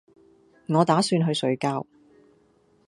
[0.67, 1.67] 我打算去睡覺